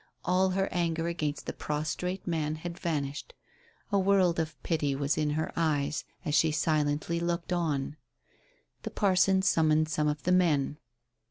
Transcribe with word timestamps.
All 0.25 0.49
her 0.49 0.67
anger 0.71 1.07
against 1.07 1.45
the 1.45 1.53
prostrate 1.53 2.25
man 2.25 2.55
had 2.55 2.79
vanished; 2.79 3.35
a 3.91 3.99
world 3.99 4.39
of 4.39 4.57
pity 4.63 4.95
was 4.95 5.15
in 5.15 5.29
her 5.37 5.51
eyes 5.55 6.05
as 6.25 6.33
she 6.33 6.51
silently 6.51 7.19
looked 7.19 7.53
on. 7.53 7.97
The 8.81 8.89
parson 8.89 9.43
summoned 9.43 9.89
some 9.89 10.07
of 10.07 10.23
the 10.23 10.31
men. 10.31 10.79